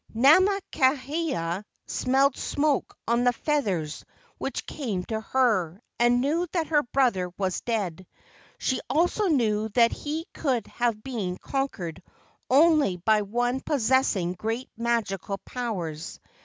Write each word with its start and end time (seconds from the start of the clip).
Namakaeha 0.15 1.63
smelled 1.85 2.35
smoke 2.35 2.97
on 3.07 3.23
the 3.23 3.33
feathers 3.33 4.03
which 4.39 4.65
came 4.65 5.03
to 5.03 5.21
her, 5.21 5.79
and 5.99 6.19
knew 6.21 6.47
that 6.53 6.65
her 6.65 6.81
brother 6.81 7.29
was 7.37 7.61
dead. 7.61 8.07
She 8.57 8.81
also 8.89 9.27
knew 9.27 9.69
that 9.75 9.91
he 9.91 10.25
could 10.33 10.65
have 10.65 11.03
been 11.03 11.37
conquered 11.37 12.01
only 12.49 12.97
by 12.97 13.21
one 13.21 13.59
possessing 13.59 14.33
great 14.33 14.71
magical 14.75 15.37
powers. 15.45 16.19